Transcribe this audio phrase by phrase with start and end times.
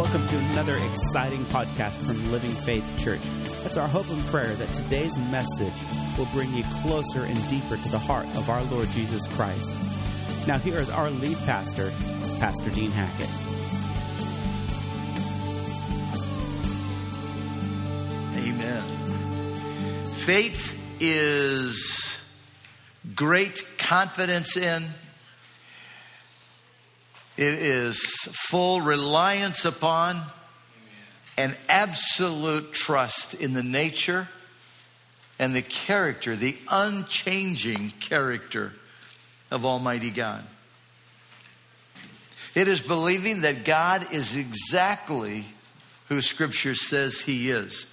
[0.00, 3.20] Welcome to another exciting podcast from Living Faith Church.
[3.66, 5.74] It's our hope and prayer that today's message
[6.16, 10.48] will bring you closer and deeper to the heart of our Lord Jesus Christ.
[10.48, 11.90] Now, here is our lead pastor,
[12.40, 13.28] Pastor Dean Hackett.
[18.38, 18.82] Amen.
[20.14, 22.18] Faith is
[23.14, 24.86] great confidence in,
[27.40, 27.98] it is
[28.50, 30.20] full reliance upon,
[31.38, 34.28] and absolute trust in the nature
[35.38, 38.72] and the character, the unchanging character
[39.50, 40.44] of Almighty God.
[42.54, 45.46] It is believing that God is exactly
[46.08, 47.86] who Scripture says He is,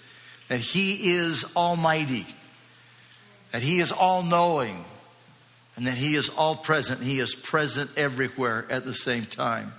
[0.49, 2.26] that He is Almighty,
[3.54, 4.84] that He is all knowing,
[5.77, 7.02] and that He is all present.
[7.02, 9.72] He is present everywhere at the same time.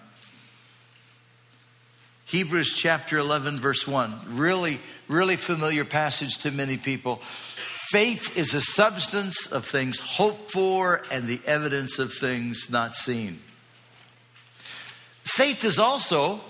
[2.27, 4.37] Hebrews chapter 11, verse 1.
[4.37, 7.17] Really, really familiar passage to many people.
[7.91, 13.41] Faith is the substance of things hoped for and the evidence of things not seen.
[15.25, 16.41] Faith is also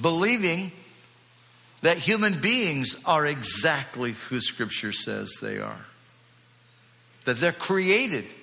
[0.00, 0.72] believing
[1.82, 5.86] that human beings are exactly who Scripture says they are,
[7.26, 8.34] that they're created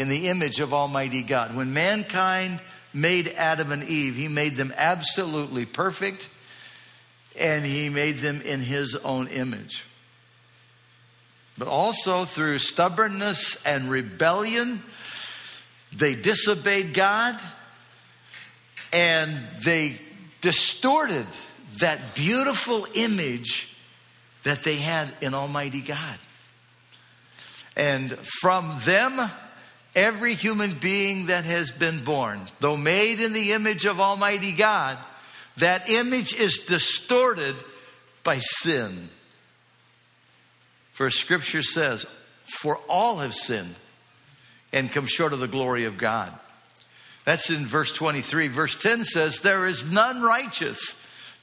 [0.00, 1.54] in the image of Almighty God.
[1.54, 2.62] When mankind
[2.94, 6.30] made Adam and Eve, he made them absolutely perfect
[7.38, 9.84] and he made them in his own image.
[11.58, 14.82] But also through stubbornness and rebellion,
[15.92, 17.38] they disobeyed God
[18.94, 20.00] and they
[20.40, 21.26] distorted
[21.80, 23.68] that beautiful image
[24.44, 26.16] that they had in Almighty God.
[27.76, 29.30] And from them,
[29.94, 34.98] every human being that has been born, though made in the image of Almighty God,
[35.56, 37.56] that image is distorted
[38.22, 39.08] by sin.
[40.92, 42.06] For Scripture says,
[42.44, 43.74] For all have sinned
[44.72, 46.32] and come short of the glory of God.
[47.24, 48.48] That's in verse 23.
[48.48, 50.94] Verse 10 says, There is none righteous,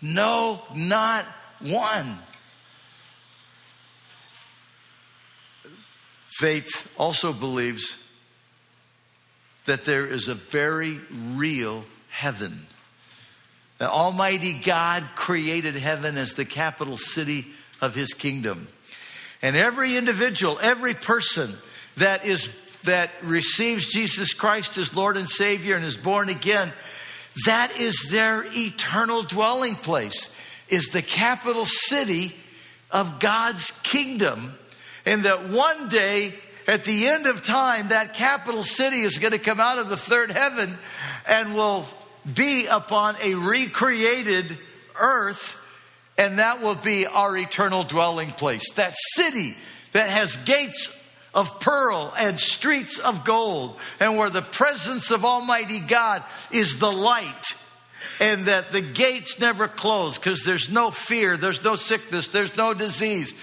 [0.01, 1.25] no, not
[1.59, 2.17] one.
[6.25, 8.03] Faith also believes
[9.67, 10.99] that there is a very
[11.35, 12.65] real heaven.
[13.77, 17.45] That Almighty God created heaven as the capital city
[17.79, 18.67] of His kingdom.
[19.41, 21.53] And every individual, every person
[21.97, 22.49] that is
[22.83, 26.71] that receives Jesus Christ as Lord and Savior and is born again,
[27.45, 30.33] that is their eternal dwelling place,
[30.69, 32.33] is the capital city
[32.89, 34.57] of God's kingdom.
[35.05, 36.33] And that one day,
[36.67, 39.97] at the end of time, that capital city is going to come out of the
[39.97, 40.77] third heaven
[41.25, 41.85] and will
[42.31, 44.57] be upon a recreated
[44.99, 45.57] earth,
[46.17, 48.71] and that will be our eternal dwelling place.
[48.71, 49.55] That city
[49.93, 50.93] that has gates
[51.33, 56.91] of pearl and streets of gold, and where the presence of Almighty God is the
[56.91, 57.53] light,
[58.19, 62.73] and that the gates never close because there's no fear, there's no sickness, there's no
[62.73, 63.33] disease,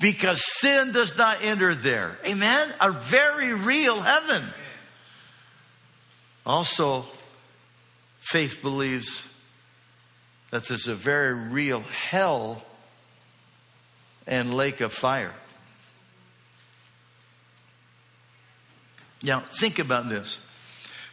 [0.00, 2.18] because sin does not enter there.
[2.26, 2.68] Amen?
[2.80, 4.42] A very real heaven.
[6.44, 7.04] Also,
[8.18, 9.26] faith believes
[10.50, 12.62] that there's a very real hell
[14.26, 15.32] and lake of fire.
[19.22, 20.40] Now, think about this.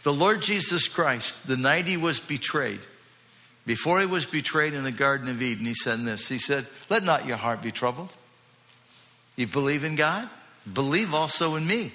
[0.04, 2.82] The Lord Jesus Christ, the night he was betrayed,
[3.66, 7.04] before he was betrayed in the Garden of Eden, he said this He said, Let
[7.04, 8.12] not your heart be troubled.
[9.36, 10.30] You believe in God?
[10.72, 11.92] Believe also in me.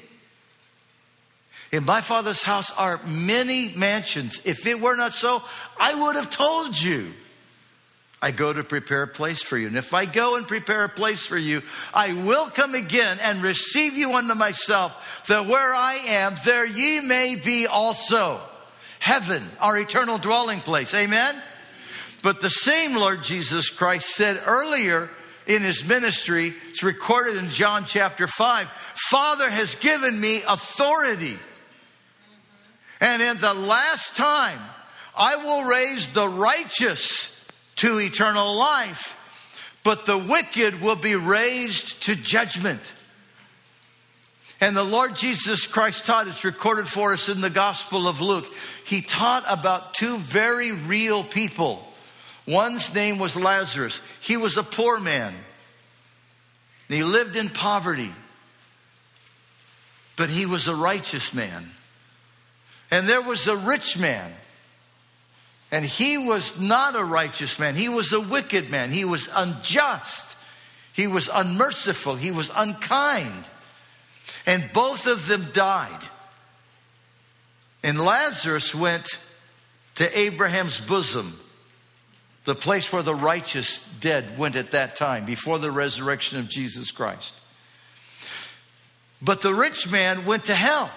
[1.73, 4.41] In my Father's house are many mansions.
[4.45, 5.43] If it were not so,
[5.79, 7.13] I would have told you.
[8.23, 9.67] I go to prepare a place for you.
[9.67, 11.63] And if I go and prepare a place for you,
[11.93, 17.01] I will come again and receive you unto myself, that where I am, there ye
[17.01, 18.41] may be also.
[19.01, 20.95] Heaven, our eternal dwelling place.
[20.95, 21.37] Amen?
[22.27, 25.11] But the same Lord Jesus Christ said earlier
[25.47, 28.67] in his ministry, it's recorded in John chapter 5,
[29.11, 31.39] Father has given me authority.
[33.01, 34.59] And in the last time,
[35.17, 37.29] I will raise the righteous
[37.77, 42.93] to eternal life, but the wicked will be raised to judgment.
[44.61, 48.53] And the Lord Jesus Christ taught, it's recorded for us in the Gospel of Luke.
[48.85, 51.87] He taught about two very real people.
[52.47, 54.01] One's name was Lazarus.
[54.21, 55.35] He was a poor man.
[56.89, 58.13] He lived in poverty.
[60.17, 61.71] But he was a righteous man.
[62.91, 64.33] And there was a rich man.
[65.73, 67.75] And he was not a righteous man.
[67.75, 68.93] He was a wicked man.
[68.93, 70.37] He was unjust.
[70.93, 72.15] He was unmerciful.
[72.15, 73.51] He was unkind.
[74.47, 76.09] And both of them died.
[77.83, 79.19] And Lazarus went
[79.97, 81.39] to Abraham's bosom,
[82.47, 86.93] the place where the righteous dead went at that time, before the resurrection of Jesus
[86.93, 87.35] Christ.
[89.21, 90.91] But the rich man went to hell.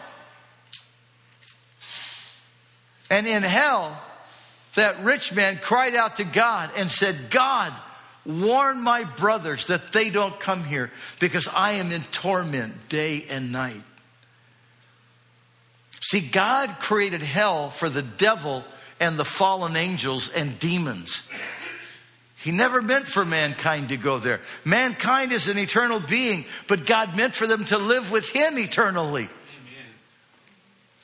[3.10, 4.00] And in hell,
[4.76, 7.74] that rich man cried out to God and said, God,
[8.26, 13.52] warn my brothers that they don't come here because I am in torment day and
[13.52, 13.82] night.
[16.02, 18.64] See, God created hell for the devil
[19.00, 21.24] and the fallen angels and demons.
[22.38, 24.40] He never meant for mankind to go there.
[24.64, 29.24] Mankind is an eternal being, but God meant for them to live with Him eternally.
[29.24, 29.86] Amen.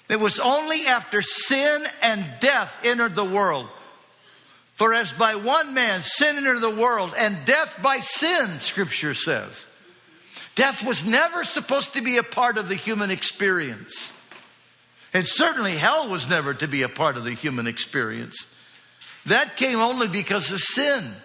[0.08, 3.68] It was only after sin and death entered the world.
[4.76, 9.66] For as by one man sin entered the world, and death by sin, Scripture says.
[10.56, 14.12] Death was never supposed to be a part of the human experience.
[15.16, 18.46] And certainly hell was never to be a part of the human experience.
[19.28, 21.16] That came only because of sin.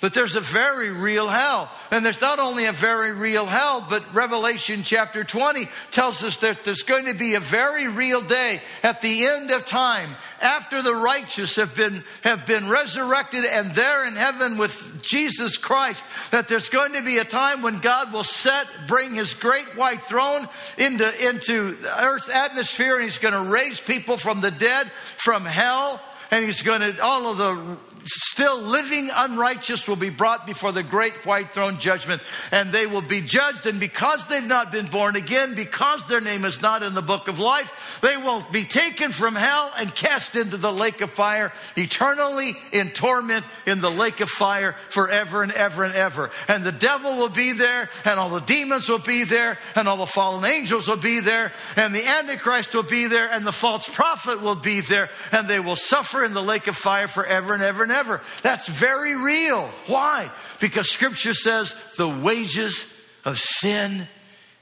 [0.00, 1.70] But there's a very real hell.
[1.90, 6.64] And there's not only a very real hell, but Revelation chapter 20 tells us that
[6.64, 10.94] there's going to be a very real day at the end of time after the
[10.94, 16.70] righteous have been, have been resurrected and there in heaven with Jesus Christ, that there's
[16.70, 20.48] going to be a time when God will set, bring his great white throne
[20.78, 26.00] into, into earth's atmosphere and he's going to raise people from the dead, from hell,
[26.30, 30.82] and he's going to, all of the still living unrighteous will be brought before the
[30.82, 33.66] great white throne judgment and they will be judged.
[33.66, 37.28] And because they've not been born again, because their name is not in the book
[37.28, 41.52] of life, they will be taken from hell and cast into the lake of fire,
[41.76, 46.30] eternally in torment in the lake of fire forever and ever and ever.
[46.48, 49.96] And the devil will be there and all the demons will be there and all
[49.96, 53.88] the fallen angels will be there and the Antichrist will be there and the false
[53.88, 57.62] prophet will be there and they will suffer in the lake of fire forever and
[57.62, 58.20] ever and ever.
[58.42, 59.68] That's very real.
[59.86, 60.30] Why?
[60.60, 62.86] Because scripture says the wages
[63.24, 64.08] of sin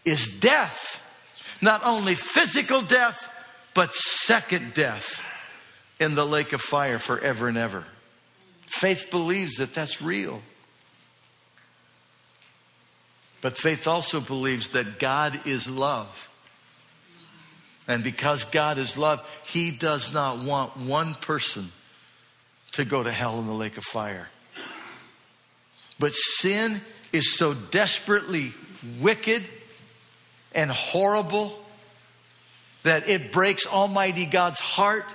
[0.05, 1.05] is death.
[1.61, 3.33] Not only physical death,
[3.75, 5.25] but second death
[6.01, 7.85] in the lake of fire forever and ever.
[8.63, 10.43] Faith believes that that's real.
[13.41, 16.25] But faith also believes that God is love.
[17.87, 21.73] And because God is love, He does not want one person
[22.79, 24.29] to go to hell in the lake of fire.
[25.99, 26.81] But sin
[27.13, 28.53] is so desperately
[29.01, 29.43] wicked
[30.55, 31.59] and horrible
[32.85, 35.07] that it breaks Almighty God's heart.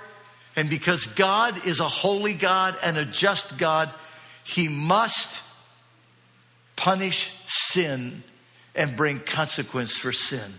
[0.56, 3.94] And because God is a holy God and a just God,
[4.44, 5.42] He must
[6.76, 8.22] punish sin
[8.74, 10.52] and bring consequence for sin.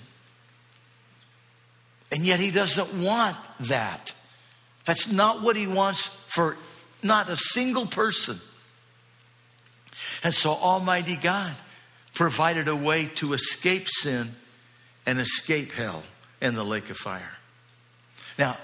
[2.12, 4.16] And yet He doesn't want that.
[4.86, 6.58] That's not what He wants for
[7.04, 8.40] not a single person.
[10.24, 11.56] And so Almighty God
[12.14, 14.36] provided a way to escape sin
[15.06, 16.04] and escape hell
[16.42, 17.32] in the lake of fire.
[18.38, 18.58] Now,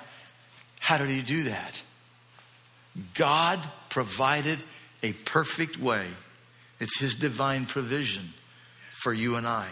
[0.80, 1.84] how did he do that?
[3.14, 4.60] God provided
[5.04, 6.08] a perfect way.
[6.80, 8.34] It's his divine provision
[8.92, 9.68] for you and I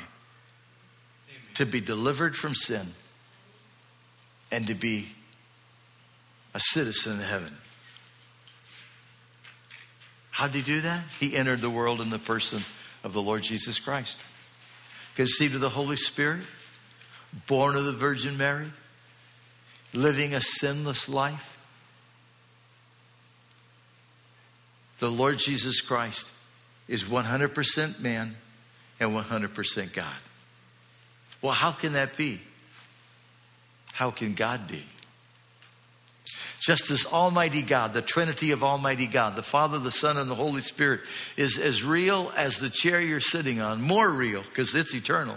[1.55, 2.93] to be delivered from sin
[4.51, 5.07] and to be
[6.53, 7.53] a citizen in heaven.
[10.39, 11.03] How did he do that?
[11.19, 12.61] He entered the world in the person
[13.03, 14.17] of the Lord Jesus Christ.
[15.15, 16.43] Conceived of the Holy Spirit,
[17.45, 18.71] born of the Virgin Mary,
[19.93, 21.59] living a sinless life.
[24.99, 26.31] The Lord Jesus Christ
[26.87, 28.37] is 100% man
[28.97, 30.15] and 100% God.
[31.41, 32.39] Well, how can that be?
[33.91, 34.85] How can God be?
[36.69, 40.35] Just as Almighty God, the Trinity of Almighty God, the Father, the Son, and the
[40.35, 41.01] Holy Spirit
[41.35, 45.35] is as real as the chair you're sitting on, more real because it's eternal.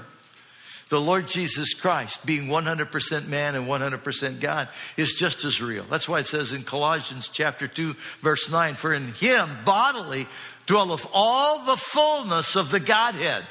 [0.90, 5.86] The Lord Jesus Christ, being 100% man and 100% God, is just as real.
[5.88, 10.26] That's why it says in Colossians chapter 2, verse 9, for in him bodily
[10.66, 13.46] dwelleth all the fullness of the Godhead.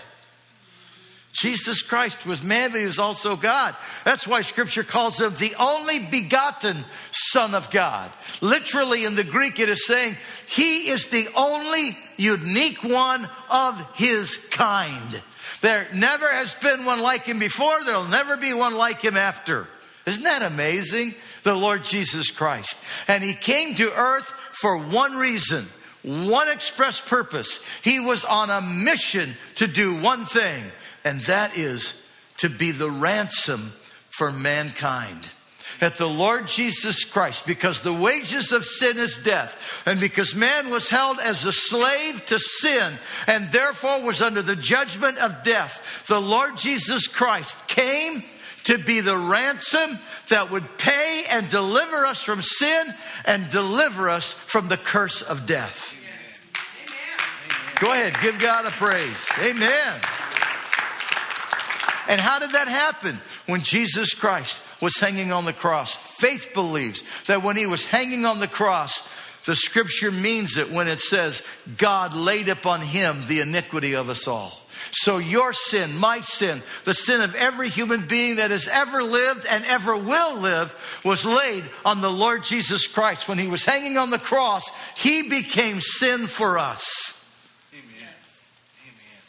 [1.32, 3.76] Jesus Christ was man, but he was also God.
[4.04, 8.12] That's why scripture calls him the only begotten Son of God.
[8.42, 14.38] Literally in the Greek, it is saying he is the only unique one of his
[14.52, 15.22] kind.
[15.62, 17.84] There never has been one like him before.
[17.84, 19.68] There'll never be one like him after.
[20.06, 21.16] Isn't that amazing?
[21.44, 22.78] The Lord Jesus Christ.
[23.08, 25.68] And he came to earth for one reason,
[26.04, 27.60] one express purpose.
[27.84, 30.64] He was on a mission to do one thing,
[31.04, 31.94] and that is
[32.38, 33.74] to be the ransom
[34.10, 35.30] for mankind
[35.80, 40.70] that the Lord Jesus Christ, because the wages of sin is death, and because man
[40.70, 42.94] was held as a slave to sin
[43.28, 48.24] and therefore was under the judgment of death, the Lord Jesus Christ came
[48.66, 49.98] to be the ransom
[50.30, 52.94] that would pay and deliver us from sin
[53.26, 55.96] and deliver us from the curse of death.
[56.88, 57.76] Amen.
[57.80, 59.28] Go ahead, give God a praise.
[59.40, 60.02] Amen.
[62.08, 63.20] And how did that happen?
[63.46, 65.96] When Jesus Christ was hanging on the cross.
[65.96, 69.08] Faith believes that when he was hanging on the cross,
[69.46, 71.42] the scripture means it when it says,
[71.78, 74.58] God laid upon him the iniquity of us all.
[74.92, 79.46] So your sin, my sin, the sin of every human being that has ever lived
[79.46, 83.28] and ever will live was laid on the Lord Jesus Christ.
[83.28, 84.64] When he was hanging on the cross,
[84.96, 87.20] he became sin for us.
[87.74, 88.10] Amen.
[88.84, 89.24] Amen.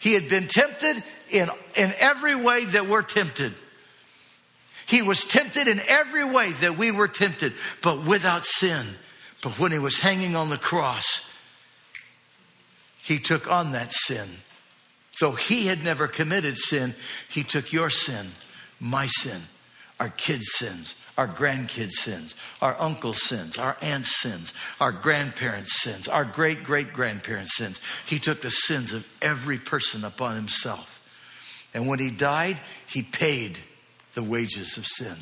[0.00, 3.54] He had been tempted in, in every way that we're tempted.
[4.88, 7.52] He was tempted in every way that we were tempted,
[7.82, 8.86] but without sin.
[9.42, 11.20] But when he was hanging on the cross,
[13.02, 14.28] he took on that sin.
[15.20, 16.94] Though he had never committed sin,
[17.28, 18.28] he took your sin,
[18.80, 19.42] my sin,
[20.00, 26.08] our kids' sins, our grandkids' sins, our uncle's sins, our aunt's sins, our grandparents' sins,
[26.08, 27.78] our great great grandparents' sins.
[28.06, 30.94] He took the sins of every person upon himself.
[31.74, 33.58] And when he died, he paid
[34.14, 35.16] the wages of sin.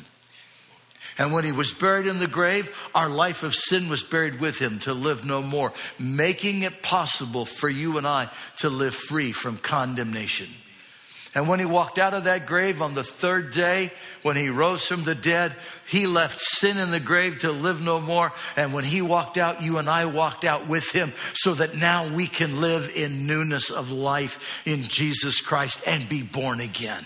[1.17, 4.59] And when he was buried in the grave, our life of sin was buried with
[4.59, 9.31] him to live no more, making it possible for you and I to live free
[9.31, 10.47] from condemnation.
[11.35, 13.91] And when he walked out of that grave on the third day,
[14.23, 15.55] when he rose from the dead,
[15.87, 18.31] he left sin in the grave to live no more.
[18.55, 22.11] And when he walked out, you and I walked out with him so that now
[22.11, 27.03] we can live in newness of life in Jesus Christ and be born again.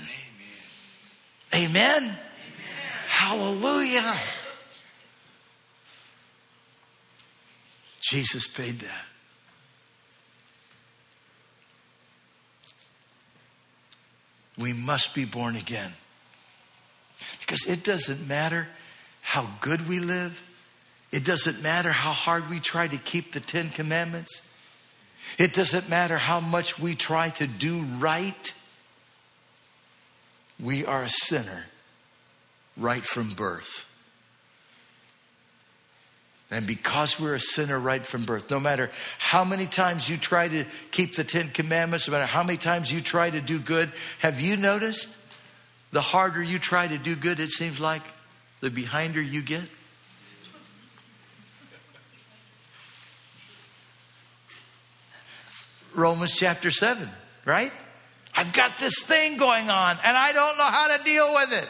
[1.54, 2.04] Amen?
[2.04, 2.18] Amen.
[3.08, 4.16] Hallelujah.
[8.02, 9.06] Jesus paid that.
[14.58, 15.94] We must be born again.
[17.40, 18.68] Because it doesn't matter
[19.22, 20.42] how good we live,
[21.12, 24.42] it doesn't matter how hard we try to keep the Ten Commandments,
[25.38, 28.54] it doesn't matter how much we try to do right
[30.62, 31.66] we are a sinner
[32.78, 33.88] right from birth.
[36.52, 40.50] And because we're a sinner right from birth, no matter how many times you try
[40.50, 43.90] to keep the Ten Commandments, no matter how many times you try to do good,
[44.20, 45.10] have you noticed
[45.92, 48.04] the harder you try to do good, it seems like
[48.60, 49.64] the behinder you get?
[55.96, 57.10] Romans chapter 7,
[57.46, 57.72] right?
[58.36, 61.68] I've got this thing going on and I don't know how to deal with it.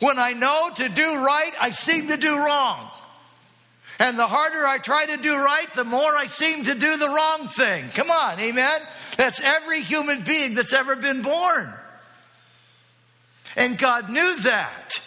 [0.00, 2.90] When I know to do right, I seem to do wrong.
[3.98, 7.08] And the harder I try to do right, the more I seem to do the
[7.08, 7.88] wrong thing.
[7.94, 8.80] Come on, amen?
[9.16, 11.72] That's every human being that's ever been born.
[13.56, 15.00] And God knew that.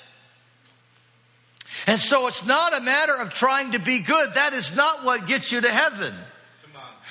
[1.86, 4.34] And so it's not a matter of trying to be good.
[4.36, 6.16] That is not what gets you to heaven.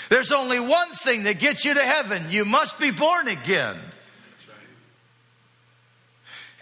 [0.08, 2.26] There's only one thing that gets you to heaven.
[2.30, 3.76] You must be born again.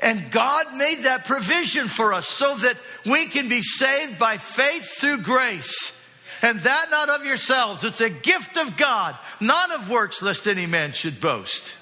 [0.00, 4.84] And God made that provision for us so that we can be saved by faith
[4.98, 5.98] through grace.
[6.42, 7.84] And that not of yourselves.
[7.84, 11.74] It's a gift of God, not of works, lest any man should boast.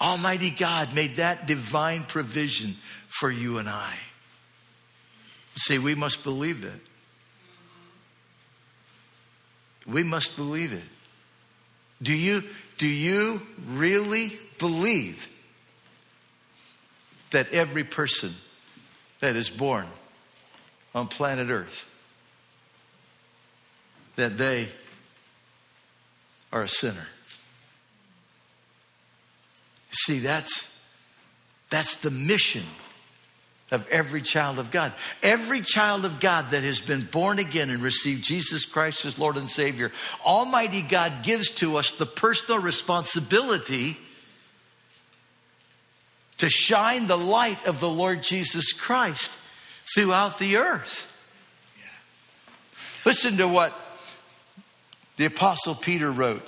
[0.00, 2.76] Almighty God made that divine provision
[3.08, 3.96] for you and I.
[5.56, 6.80] See, we must believe it.
[9.90, 10.84] We must believe it.
[12.02, 12.44] Do you,
[12.76, 15.28] do you really believe
[17.30, 18.34] that every person
[19.20, 19.86] that is born
[20.94, 21.88] on planet Earth
[24.16, 24.68] that they
[26.52, 27.06] are a sinner?
[29.90, 30.72] See, that's
[31.70, 32.64] that's the mission
[33.70, 34.92] of every child of God.
[35.22, 39.36] Every child of God that has been born again and received Jesus Christ as Lord
[39.36, 39.92] and Savior,
[40.24, 43.98] Almighty God gives to us the personal responsibility
[46.38, 49.36] to shine the light of the Lord Jesus Christ
[49.94, 51.14] throughout the earth.
[53.04, 53.72] Listen to what
[55.16, 56.46] the apostle Peter wrote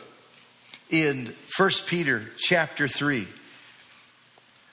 [0.90, 3.26] in 1 Peter chapter 3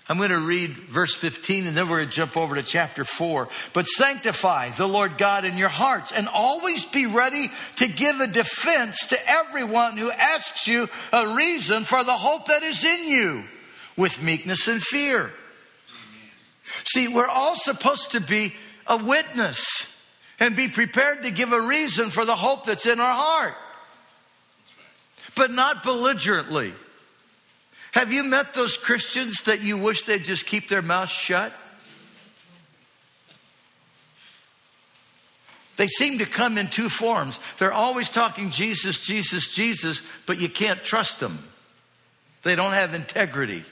[0.10, 3.04] I'm going to read verse 15 and then we're going to jump over to chapter
[3.04, 3.50] 4.
[3.74, 8.28] But sanctify the Lord God in your hearts and always be ready to give a
[8.28, 13.44] defense to everyone who asks you a reason for the hope that is in you
[13.98, 15.32] with meekness and fear.
[16.86, 18.54] See, we're all supposed to be
[18.86, 19.66] a witness
[20.40, 23.56] and be prepared to give a reason for the hope that's in our heart,
[25.36, 26.74] but not belligerently.
[27.98, 31.51] Have you met those Christians that you wish they'd just keep their mouth shut?
[35.77, 37.39] They seem to come in two forms.
[37.58, 41.39] They're always talking Jesus, Jesus, Jesus, but you can't trust them.
[42.44, 43.63] They don't have integrity.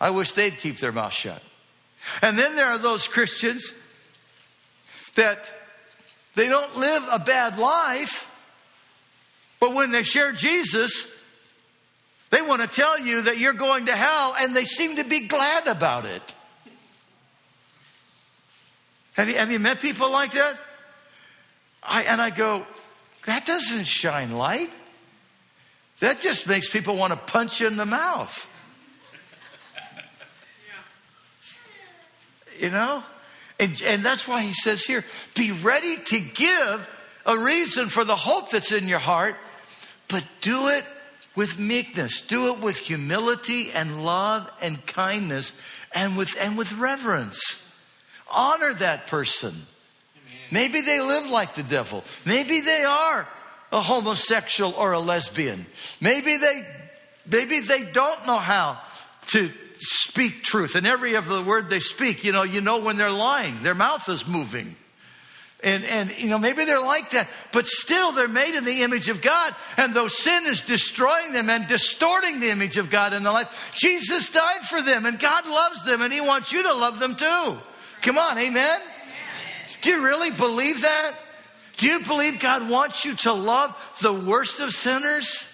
[0.00, 1.40] I wish they'd keep their mouth shut.
[2.20, 3.72] And then there are those Christians
[5.14, 5.48] that
[6.34, 8.28] they don't live a bad life,
[9.60, 11.06] but when they share Jesus,
[12.30, 15.20] they want to tell you that you're going to hell, and they seem to be
[15.20, 16.34] glad about it.
[19.14, 20.58] Have you, have you met people like that?
[21.82, 22.66] I, and I go,
[23.26, 24.70] that doesn't shine light.
[26.00, 28.46] That just makes people want to punch you in the mouth.
[32.60, 33.02] You know?
[33.58, 35.04] And, and that's why he says here
[35.34, 36.88] be ready to give
[37.26, 39.34] a reason for the hope that's in your heart,
[40.08, 40.84] but do it
[41.38, 42.20] with meekness.
[42.22, 45.54] Do it with humility and love and kindness
[45.94, 47.62] and with, and with reverence.
[48.34, 49.54] Honor that person.
[50.50, 52.02] Maybe they live like the devil.
[52.26, 53.28] Maybe they are
[53.70, 55.66] a homosexual or a lesbian.
[56.00, 56.66] Maybe they,
[57.30, 58.80] maybe they don't know how
[59.28, 60.74] to speak truth.
[60.74, 63.62] And every other word they speak, you know, you know when they're lying.
[63.62, 64.74] Their mouth is moving.
[65.60, 69.08] And, and, you know, maybe they're like that, but still they're made in the image
[69.08, 69.56] of God.
[69.76, 73.72] And though sin is destroying them and distorting the image of God in their life,
[73.74, 77.16] Jesus died for them and God loves them and He wants you to love them
[77.16, 77.58] too.
[78.02, 78.80] Come on, amen?
[79.82, 81.14] Do you really believe that?
[81.76, 85.48] Do you believe God wants you to love the worst of sinners?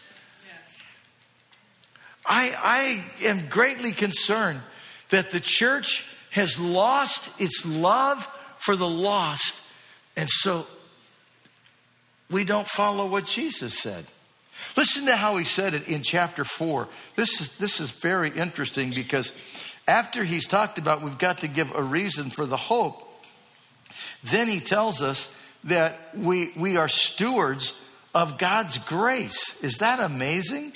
[2.27, 4.61] I, I am greatly concerned
[5.11, 8.27] that the church has lost its love
[8.59, 9.61] for the lost
[10.17, 10.67] and so
[12.31, 14.07] we don't follow what Jesus said.
[14.77, 16.89] Listen to how he said it in chapter 4.
[17.17, 19.33] This is, this is very interesting because
[19.87, 23.03] after he's talked about we've got to give a reason for the hope,
[24.23, 27.79] then he tells us that we, we are stewards
[28.15, 29.63] of God's grace.
[29.63, 30.73] Is that amazing?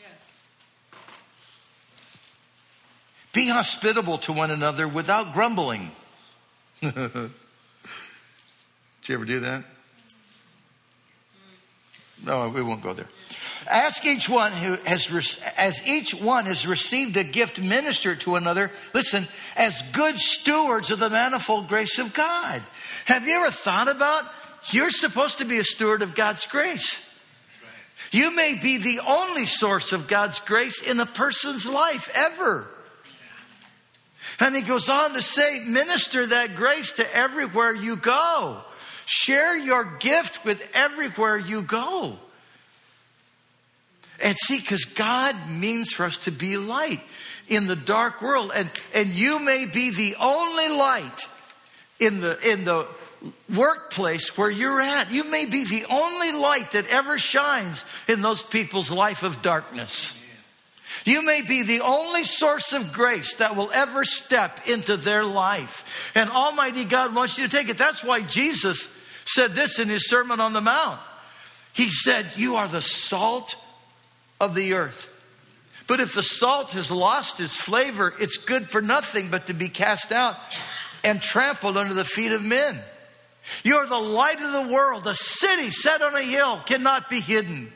[0.00, 0.32] Yes.
[3.32, 5.90] Be hospitable to one another without grumbling.
[6.80, 7.30] Did
[9.04, 9.64] you ever do that?
[12.24, 13.08] No, we won't go there.
[13.68, 18.70] Ask each one who has, as each one has received a gift, minister to another,
[18.94, 22.62] listen, as good stewards of the manifold grace of God.
[23.06, 24.24] Have you ever thought about
[24.70, 27.00] you're supposed to be a steward of God's grace?
[28.12, 32.66] You may be the only source of God's grace in a person's life ever.
[34.38, 38.60] And he goes on to say, minister that grace to everywhere you go.
[39.06, 42.16] Share your gift with everywhere you go.
[44.22, 47.00] And see, because God means for us to be light
[47.48, 48.52] in the dark world.
[48.54, 51.26] And, and you may be the only light
[51.98, 52.86] in the, in the
[53.54, 55.10] workplace where you're at.
[55.10, 60.14] You may be the only light that ever shines in those people's life of darkness.
[61.04, 66.12] You may be the only source of grace that will ever step into their life.
[66.14, 67.78] And Almighty God wants you to take it.
[67.78, 68.88] That's why Jesus
[69.24, 71.00] said this in his Sermon on the Mount.
[71.72, 73.56] He said, You are the salt
[74.40, 75.08] of the earth.
[75.86, 79.68] But if the salt has lost its flavor, it's good for nothing but to be
[79.68, 80.36] cast out
[81.02, 82.78] and trampled under the feet of men.
[83.64, 85.06] You're the light of the world.
[85.06, 87.72] A city set on a hill cannot be hidden.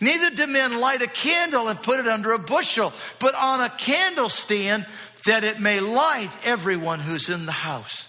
[0.00, 3.68] Neither do men light a candle and put it under a bushel, but on a
[3.68, 4.86] candlestand
[5.26, 8.08] that it may light everyone who's in the house.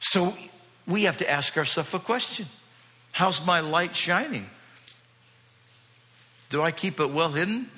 [0.00, 0.34] So
[0.86, 2.46] we have to ask ourselves a question
[3.12, 4.48] How's my light shining?
[6.50, 7.70] Do I keep it well hidden?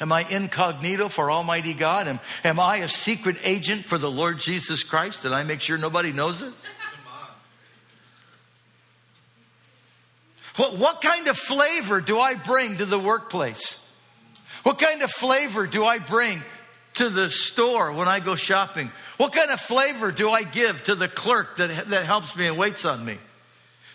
[0.00, 2.08] Am I incognito for Almighty God?
[2.08, 5.22] Am, am I a secret agent for the Lord Jesus Christ?
[5.22, 6.52] Did I make sure nobody knows it?
[10.56, 13.78] What, what kind of flavor do I bring to the workplace?
[14.62, 16.42] What kind of flavor do I bring
[16.94, 18.90] to the store when I go shopping?
[19.16, 22.56] What kind of flavor do I give to the clerk that, that helps me and
[22.56, 23.18] waits on me?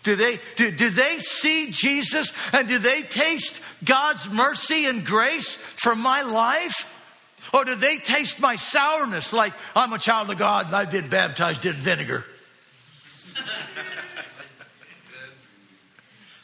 [0.04, 5.56] Do they, do, do they see Jesus and do they taste God's mercy and grace
[5.56, 6.96] for my life?
[7.54, 11.10] Or do they taste my sourness like I'm a child of God and I've been
[11.10, 12.26] baptized in vinegar?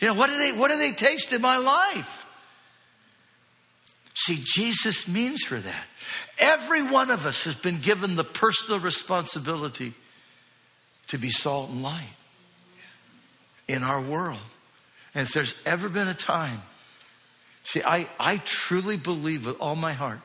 [0.06, 2.28] you know, what do they, what do they taste in my life?
[4.14, 5.86] See, Jesus means for that.
[6.38, 9.96] Every one of us has been given the personal responsibility
[11.08, 12.14] to be salt and light
[13.68, 14.38] in our world.
[15.16, 16.62] And if there's ever been a time,
[17.64, 20.20] see, I, I truly believe with all my heart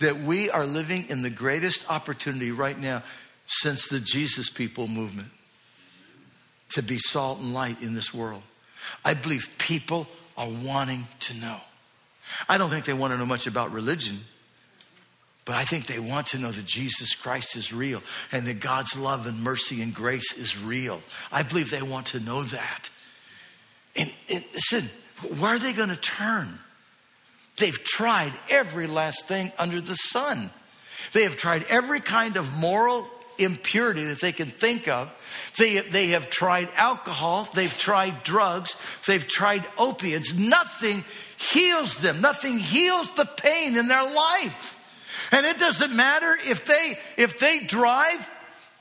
[0.00, 3.04] that we are living in the greatest opportunity right now
[3.46, 5.28] since the Jesus People movement
[6.70, 8.42] to be salt and light in this world.
[9.04, 11.56] I believe people are wanting to know.
[12.48, 14.20] I don't think they want to know much about religion.
[15.44, 18.02] But I think they want to know that Jesus Christ is real
[18.32, 21.00] and that God's love and mercy and grace is real.
[21.30, 22.90] I believe they want to know that.
[23.94, 24.90] And, and listen,
[25.38, 26.58] where are they going to turn?
[27.58, 30.50] They've tried every last thing under the sun.
[31.12, 35.10] They have tried every kind of moral impurity that they can think of.
[35.58, 40.34] They, they have tried alcohol, they've tried drugs, they've tried opiates.
[40.34, 41.04] Nothing
[41.36, 44.74] heals them, nothing heals the pain in their life.
[45.32, 48.28] And it doesn't matter if they if they drive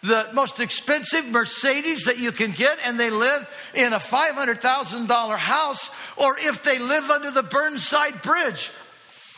[0.03, 5.89] the most expensive Mercedes that you can get and they live in a $500,000 house
[6.15, 8.71] or if they live under the Burnside Bridge.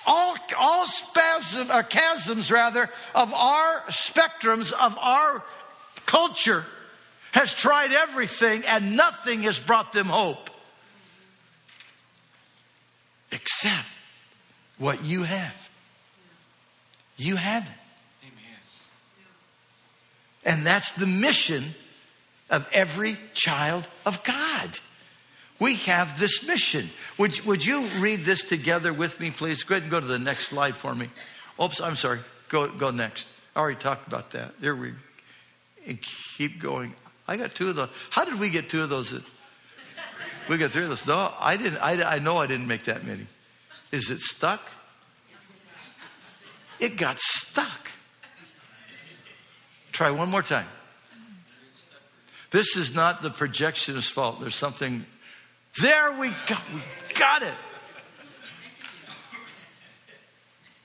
[0.07, 5.43] All, all spasm, or chasms rather, of our spectrums, of our
[6.05, 6.65] culture
[7.33, 10.49] has tried everything and nothing has brought them hope.
[13.31, 13.85] Except
[14.77, 15.69] what you have.
[17.17, 18.23] You have it.
[18.23, 18.59] Amen.
[20.45, 21.75] And that's the mission
[22.49, 24.79] of every child of God.
[25.59, 26.89] We have this mission.
[27.17, 29.63] Would, would you read this together with me, please?
[29.63, 31.09] Go ahead and go to the next slide for me.
[31.61, 32.19] Oops, I'm sorry.
[32.49, 33.31] Go, go next.
[33.55, 34.53] I already talked about that.
[34.61, 34.93] Here we
[35.87, 36.93] and keep going.
[37.27, 37.89] I got two of those.
[38.09, 39.13] How did we get two of those?
[40.49, 41.05] We got three of those.
[41.07, 41.79] No, I didn't.
[41.79, 43.25] I, I know I didn't make that many.
[43.91, 44.69] Is it stuck?
[46.79, 47.91] It got stuck.
[49.91, 50.67] Try one more time.
[52.51, 54.39] This is not the projectionist's fault.
[54.39, 55.05] There's something.
[55.81, 56.55] There we go.
[56.73, 56.81] We
[57.13, 57.53] got it.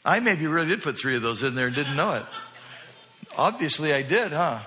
[0.04, 2.24] I maybe really did put three of those in there and didn't know it.
[3.38, 4.60] Obviously, I did, huh?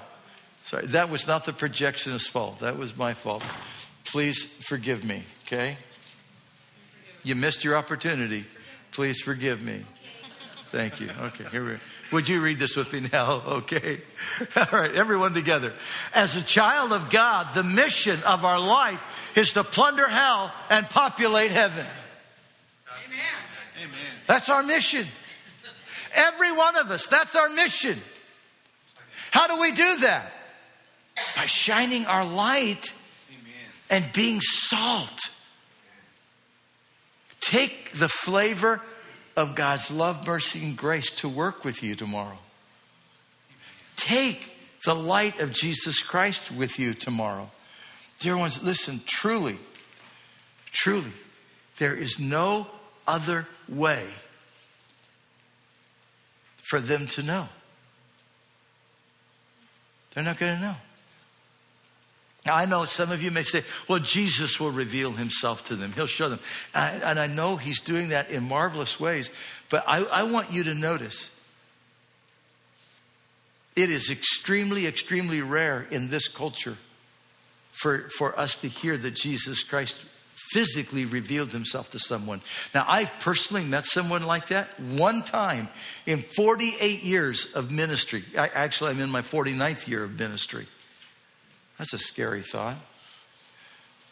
[0.64, 2.60] Sorry, that was not the projectionist's fault.
[2.60, 3.44] That was my fault.
[4.06, 5.78] Please forgive me, okay?
[7.24, 8.46] You missed your opportunity.
[8.92, 9.84] Please forgive me.
[10.70, 11.10] Thank you.
[11.22, 11.80] Okay, here we are.
[12.12, 13.42] Would you read this with me now?
[13.56, 14.02] Okay.
[14.56, 15.74] All right, everyone together.
[16.14, 20.90] As a child of God, the mission of our life is to plunder hell and
[20.90, 21.86] populate heaven.
[23.08, 23.20] Amen.
[23.82, 24.00] Amen.
[24.28, 25.08] That's our mission.
[26.14, 28.00] Every one of us, that's our mission.
[29.32, 30.32] How do we do that?
[31.36, 32.94] By shining our light
[33.90, 35.20] and being salt.
[37.42, 38.82] Take the flavor
[39.36, 42.38] of God's love, mercy, and grace to work with you tomorrow.
[43.96, 44.52] Take
[44.86, 47.50] the light of Jesus Christ with you tomorrow.
[48.20, 49.58] Dear ones, listen, truly,
[50.72, 51.12] truly,
[51.78, 52.68] there is no
[53.08, 54.08] other way
[56.64, 57.48] for them to know.
[60.14, 60.76] They're not going to know.
[62.46, 65.92] Now, I know some of you may say, well, Jesus will reveal himself to them.
[65.94, 66.40] He'll show them.
[66.76, 69.32] And I know he's doing that in marvelous ways.
[69.70, 71.32] But I, I want you to notice
[73.76, 76.78] it is extremely, extremely rare in this culture
[77.72, 79.98] for, for us to hear that Jesus Christ
[80.52, 82.42] physically revealed himself to someone.
[82.74, 85.68] Now, I've personally met someone like that one time
[86.06, 88.24] in 48 years of ministry.
[88.38, 90.68] I, actually, I'm in my 49th year of ministry.
[91.78, 92.78] That's a scary thought.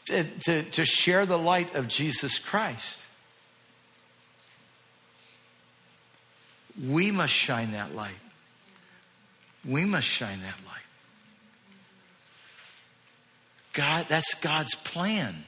[0.07, 3.05] To, to, to share the light of Jesus Christ.
[6.89, 8.11] We must shine that light.
[9.65, 10.79] We must shine that light.
[13.71, 15.45] God, that's God's plan.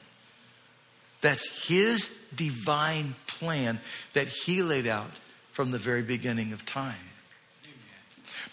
[1.20, 3.78] That's His divine plan
[4.14, 5.10] that He laid out
[5.52, 6.94] from the very beginning of time.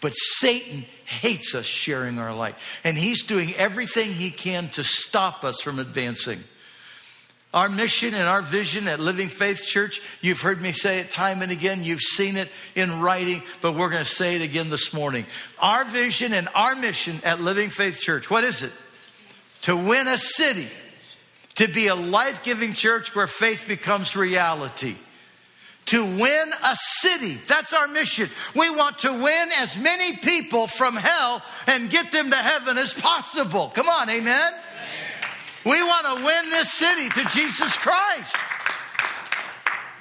[0.04, 2.54] But Satan hates us sharing our light.
[2.84, 6.44] And he's doing everything he can to stop us from advancing.
[7.56, 11.42] Our mission and our vision at Living Faith Church, you've heard me say it time
[11.42, 11.84] and again.
[11.84, 15.26] You've seen it in writing, but we're going to say it again this morning.
[15.60, 18.72] Our vision and our mission at Living Faith Church, what is it?
[19.63, 20.70] to win a city,
[21.56, 24.96] to be a life giving church where faith becomes reality.
[25.88, 27.39] To win a city.
[27.48, 28.30] That's our mission.
[28.56, 32.93] We want to win as many people from hell and get them to heaven as
[32.93, 33.69] possible.
[33.76, 34.26] Come on, amen?
[34.26, 34.60] amen.
[35.65, 38.36] We want to win this city to Jesus Christ.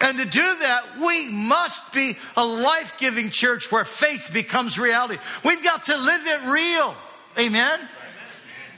[0.02, 5.18] And to do that, we must be a life giving church where faith becomes reality.
[5.44, 6.96] We've got to live it real.
[7.38, 7.78] Amen?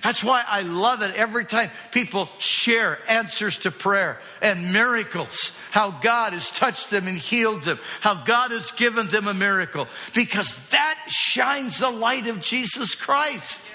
[0.04, 5.92] That's why I love it every time people share answers to prayer and miracles, how
[5.92, 10.58] God has touched them and healed them, how God has given them a miracle, because
[10.68, 13.72] that shines the light of Jesus Christ.